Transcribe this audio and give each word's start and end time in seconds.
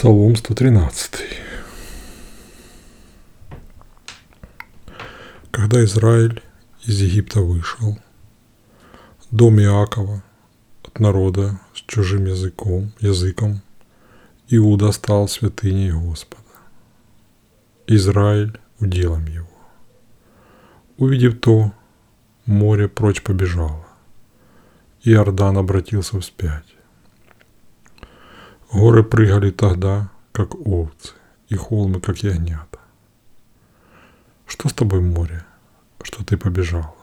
Псалом 0.00 0.34
113. 0.34 1.12
Когда 5.50 5.84
Израиль 5.84 6.42
из 6.86 7.02
Египта 7.02 7.42
вышел, 7.42 7.98
дом 9.30 9.60
Иакова 9.60 10.22
от 10.84 11.00
народа 11.00 11.60
с 11.74 11.80
чужим 11.80 12.24
языком, 12.24 12.92
языком, 12.98 13.60
Иуда 14.48 14.90
стал 14.92 15.28
святыней 15.28 15.92
Господа. 15.92 16.40
Израиль 17.86 18.58
уделом 18.78 19.26
его. 19.26 19.52
Увидев 20.96 21.40
то, 21.40 21.74
море 22.46 22.88
прочь 22.88 23.22
побежало, 23.22 23.86
и 25.02 25.12
Иордан 25.12 25.58
обратился 25.58 26.18
вспять. 26.18 26.64
Горы 28.72 29.02
прыгали 29.02 29.50
тогда, 29.50 30.10
как 30.30 30.54
овцы, 30.54 31.14
и 31.48 31.56
холмы, 31.56 32.00
как 32.00 32.18
ягнята. 32.18 32.78
Что 34.46 34.68
с 34.68 34.72
тобой, 34.72 35.00
море, 35.00 35.44
что 36.02 36.24
ты 36.24 36.36
побежала? 36.36 36.94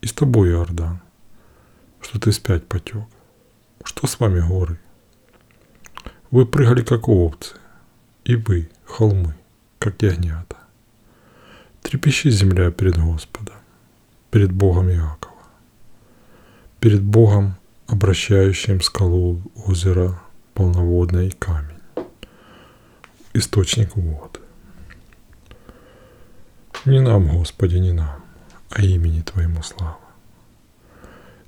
И 0.00 0.06
с 0.06 0.12
тобой, 0.12 0.50
Иордан, 0.50 1.00
что 2.00 2.20
ты 2.20 2.30
спять 2.30 2.68
потек? 2.68 3.02
Что 3.82 4.06
с 4.06 4.20
вами, 4.20 4.40
горы? 4.40 4.78
Вы 6.30 6.46
прыгали, 6.46 6.84
как 6.84 7.08
овцы, 7.08 7.56
и 8.24 8.36
вы, 8.36 8.70
холмы, 8.84 9.34
как 9.80 10.00
ягнята. 10.02 10.56
Трепещи 11.82 12.28
земля 12.30 12.70
перед 12.70 12.96
Господом, 12.96 13.56
перед 14.30 14.52
Богом 14.52 14.88
Иакова, 14.88 15.42
перед 16.78 17.02
Богом, 17.02 17.56
обращающим 17.88 18.80
скалу 18.80 19.42
озера 19.66 20.20
полноводный 20.60 21.30
камень, 21.30 21.80
источник 23.32 23.96
вод. 23.96 24.42
Не 26.84 27.00
нам, 27.00 27.28
Господи, 27.28 27.76
не 27.76 27.92
нам, 27.92 28.22
а 28.68 28.82
имени 28.82 29.22
Твоему 29.22 29.62
слава. 29.62 29.98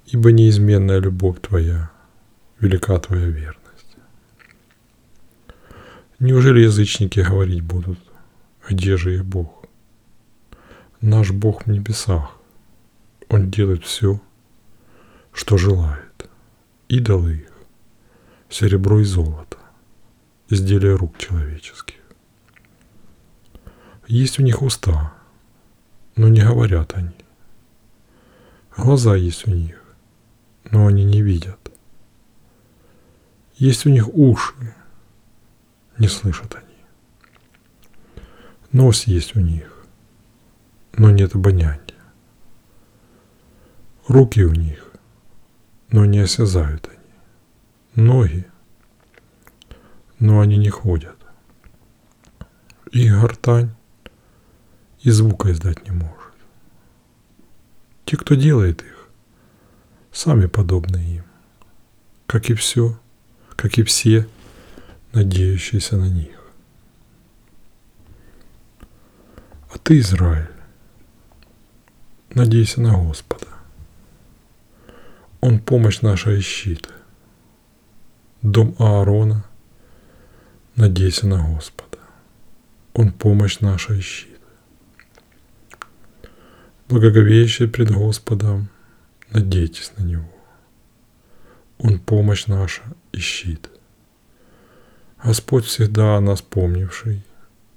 Ибо 0.07 0.33
неизменная 0.33 0.99
любовь 0.99 1.43
Твоя, 1.43 1.91
велика 2.59 2.99
Твоя 3.01 3.27
верность. 3.27 3.97
Неужели 6.19 6.61
язычники 6.63 7.21
говорить 7.21 7.61
будут, 7.61 7.99
где 8.67 8.97
же 8.97 9.17
их 9.17 9.27
Бог? 9.27 9.67
Наш 11.03 11.33
Бог 11.33 11.65
в 11.65 11.71
небесах, 11.71 12.39
Он 13.29 13.51
делает 13.51 13.85
все, 13.85 14.23
что 15.35 15.59
желает. 15.59 16.31
Идолы 16.89 17.47
серебро 18.53 19.01
и 19.01 19.05
золото, 19.05 19.57
изделия 20.49 20.95
рук 20.95 21.17
человеческих. 21.19 21.97
Есть 24.07 24.39
у 24.39 24.43
них 24.43 24.63
уста, 24.63 25.15
но 26.17 26.29
не 26.29 26.43
говорят 26.43 26.93
они. 26.95 27.17
Глаза 28.77 29.17
есть 29.17 29.49
у 29.49 29.51
них, 29.51 29.83
но 30.71 30.87
они 30.87 31.05
не 31.05 31.23
видят. 31.23 31.59
Есть 33.57 33.87
у 33.87 33.89
них 33.89 34.09
уши, 34.15 34.75
не 35.99 36.09
слышат 36.09 36.55
они. 36.55 38.23
Нос 38.73 39.05
есть 39.05 39.35
у 39.35 39.41
них, 39.41 39.87
но 40.95 41.11
нет 41.11 41.35
обоняния. 41.35 41.81
Руки 44.09 44.45
у 44.45 44.53
них, 44.53 44.93
но 45.91 46.05
не 46.05 46.19
осязают 46.19 46.89
они 46.89 47.02
ноги, 47.95 48.47
но 50.19 50.41
они 50.41 50.57
не 50.57 50.71
ходят. 50.71 51.17
Их 52.91 53.19
гортань 53.21 53.75
и 55.01 55.11
звука 55.11 55.51
издать 55.53 55.85
не 55.85 55.91
может. 55.91 56.13
Те, 58.05 58.17
кто 58.17 58.35
делает 58.35 58.83
их, 58.83 59.09
сами 60.13 60.47
подобны 60.47 60.99
им, 60.99 61.25
как 62.27 62.51
и 62.51 62.55
все, 62.55 62.99
как 63.57 63.79
и 63.79 63.83
все, 63.83 64.29
надеющиеся 65.13 65.97
на 65.97 66.09
них. 66.09 66.39
А 69.73 69.79
ты, 69.79 69.99
Израиль, 70.01 70.51
надейся 72.31 72.81
на 72.81 72.93
Господа. 72.93 73.47
Он 75.41 75.59
помощь 75.59 76.03
наша 76.03 76.33
и 76.33 76.41
Дом 78.43 78.75
Аарона, 78.81 79.45
надейся 80.75 81.29
на 81.29 81.55
Господа. 81.55 81.99
Он 82.93 83.13
помощь 83.13 83.61
наша 83.61 83.95
и 83.95 84.01
щит. 84.01 84.41
Благоговеющие 86.89 87.69
пред 87.69 87.93
Господом, 87.93 88.69
надейтесь 89.31 89.93
на 89.97 90.03
Него. 90.03 90.29
Он 91.79 92.01
помощь 92.01 92.47
наша 92.49 92.83
и 93.13 93.19
щит. 93.19 93.71
Господь 95.23 95.65
всегда 95.65 96.21
нас 96.21 96.43
помнивший, 96.43 97.23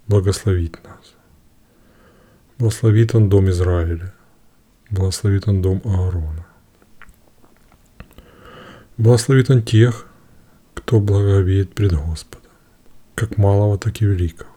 благословит 0.08 0.84
нас. 0.84 1.14
Благословит 2.58 3.14
Он 3.14 3.30
дом 3.30 3.50
Израиля, 3.52 4.16
благословит 4.90 5.48
Он 5.48 5.62
дом 5.62 5.82
Аарона. 5.86 6.48
Благословит 8.98 9.52
Он 9.52 9.62
тех, 9.62 10.08
кто 10.86 11.00
благовеет 11.00 11.74
пред 11.74 11.94
Господом, 11.94 12.52
как 13.16 13.38
малого, 13.38 13.76
так 13.80 14.04
и 14.04 14.06
великого. 14.06 14.52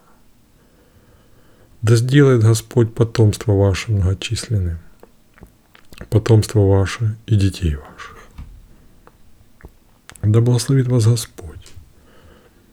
Да 1.80 1.96
сделает 1.96 2.42
Господь 2.42 2.94
потомство 2.94 3.52
ваше 3.52 3.92
многочисленным, 3.92 4.78
потомство 6.10 6.60
ваше 6.60 7.16
и 7.24 7.34
детей 7.34 7.76
ваших. 7.76 8.18
Да 10.20 10.42
благословит 10.42 10.88
вас 10.88 11.06
Господь, 11.06 11.72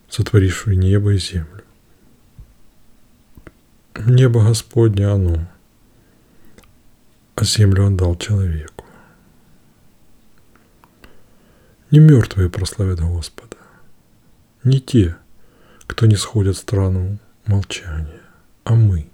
сотворивший 0.09 0.75
небо 0.75 1.13
и 1.13 1.17
землю. 1.17 1.63
Небо 4.05 4.43
Господне 4.45 5.07
оно, 5.07 5.47
а 7.35 7.45
землю 7.45 7.85
он 7.85 7.95
дал 7.95 8.17
человеку. 8.17 8.84
Не 11.95 12.01
мертвые 12.01 12.49
прославят 12.49 12.99
Господа, 12.99 13.55
не 14.65 14.81
те, 14.81 15.15
кто 15.87 16.07
не 16.07 16.17
сходят 16.17 16.57
страну 16.57 17.19
молчания, 17.45 18.19
а 18.65 18.75
мы. 18.75 19.07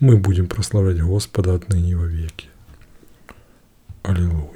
Мы 0.00 0.16
будем 0.16 0.48
прославлять 0.48 1.02
Господа 1.02 1.54
отныне 1.54 1.94
во 1.94 2.06
веки. 2.06 2.48
Аллилуйя. 4.02 4.55